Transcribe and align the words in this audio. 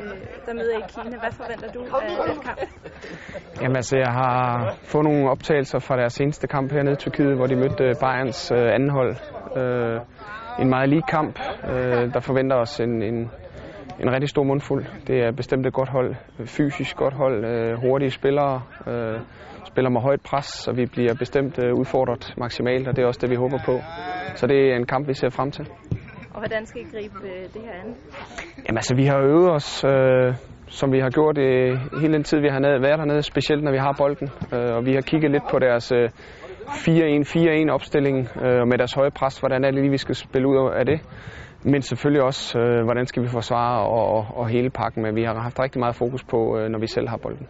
øh, 0.00 0.46
der 0.46 0.54
møder 0.54 0.78
I 0.78 0.82
Kina. 0.88 1.16
Hvad 1.18 1.32
forventer 1.32 1.72
du 1.72 1.80
af 1.80 2.34
den 2.34 2.42
kamp? 2.42 2.60
Jamen 3.62 3.76
altså, 3.76 3.96
jeg 3.96 4.12
har 4.12 4.74
fået 4.82 5.04
nogle 5.04 5.30
optagelser 5.30 5.78
fra 5.78 5.96
deres 5.96 6.12
seneste 6.12 6.46
kamp 6.46 6.72
hernede 6.72 6.92
i 6.92 6.96
Tyrkiet, 6.96 7.36
hvor 7.36 7.46
de 7.46 7.56
mødte 7.56 7.84
øh, 7.84 7.94
Bayerns 8.00 8.52
øh, 8.52 8.74
anden 8.74 8.90
hold. 8.90 9.16
Øh, 9.56 10.00
en 10.62 10.68
meget 10.68 10.88
lige 10.88 11.02
kamp, 11.02 11.40
øh, 11.64 12.14
der 12.14 12.20
forventer 12.20 12.56
os 12.56 12.80
en, 12.80 13.02
en, 13.02 13.30
en 14.00 14.12
rigtig 14.12 14.28
stor 14.28 14.42
mundfuld. 14.42 14.84
Det 15.06 15.16
er 15.26 15.32
bestemt 15.32 15.66
et 15.66 15.72
godt 15.72 15.88
hold, 15.88 16.14
fysisk 16.46 16.96
godt 16.96 17.14
hold, 17.14 17.44
øh, 17.44 17.78
hurtige 17.80 18.10
spillere, 18.10 18.62
øh, 18.86 19.20
spiller 19.64 19.90
med 19.90 20.00
højt 20.00 20.20
pres, 20.20 20.46
så 20.46 20.72
vi 20.72 20.86
bliver 20.86 21.14
bestemt 21.14 21.58
øh, 21.64 21.74
udfordret 21.74 22.34
maksimalt, 22.36 22.88
og 22.88 22.96
det 22.96 23.02
er 23.02 23.06
også 23.06 23.20
det, 23.22 23.30
vi 23.30 23.36
håber 23.36 23.58
på. 23.66 23.80
Så 24.34 24.46
det 24.46 24.72
er 24.72 24.76
en 24.76 24.86
kamp, 24.86 25.08
vi 25.08 25.14
ser 25.14 25.30
frem 25.30 25.50
til. 25.50 25.68
Og 26.38 26.42
hvordan 26.42 26.66
skal 26.66 26.80
I 26.80 26.84
gribe 26.84 27.18
øh, 27.24 27.42
det 27.54 27.62
her 27.62 27.72
an? 27.82 27.94
Jamen 28.66 28.78
altså, 28.78 28.94
vi 28.94 29.04
har 29.04 29.18
øvet 29.18 29.50
os, 29.50 29.84
øh, 29.84 30.34
som 30.66 30.92
vi 30.92 30.98
har 31.00 31.10
gjort 31.10 31.38
øh, 31.38 31.78
hele 32.00 32.12
den 32.12 32.24
tid, 32.24 32.40
vi 32.40 32.48
har 32.48 32.60
været 32.60 32.98
hernede, 33.00 33.22
specielt 33.22 33.62
når 33.64 33.72
vi 33.72 33.78
har 33.78 33.94
bolden. 33.98 34.28
Øh, 34.54 34.76
og 34.76 34.86
vi 34.86 34.92
har 34.94 35.00
kigget 35.00 35.30
lidt 35.30 35.42
på 35.50 35.58
deres 35.58 35.92
øh, 35.92 36.10
4-1-4-1 37.68 37.70
opstilling, 37.70 38.16
øh, 38.44 38.66
med 38.70 38.78
deres 38.78 38.92
høje 38.92 39.10
pres, 39.10 39.38
hvordan 39.38 39.64
er 39.64 39.70
det 39.70 39.80
lige, 39.80 39.90
vi 39.90 39.96
skal 39.98 40.14
spille 40.14 40.48
ud 40.48 40.70
af 40.80 40.86
det. 40.86 41.00
Men 41.64 41.82
selvfølgelig 41.82 42.22
også, 42.22 42.58
øh, 42.58 42.84
hvordan 42.84 43.06
skal 43.06 43.22
vi 43.22 43.28
forsvare 43.28 43.80
og, 43.86 44.04
og, 44.16 44.26
og 44.36 44.48
hele 44.48 44.70
pakken. 44.70 45.02
Men 45.02 45.16
vi 45.16 45.22
har 45.22 45.40
haft 45.40 45.60
rigtig 45.60 45.80
meget 45.80 45.96
fokus 45.96 46.24
på, 46.24 46.58
øh, 46.58 46.68
når 46.68 46.78
vi 46.78 46.86
selv 46.86 47.08
har 47.08 47.16
bolden. 47.16 47.46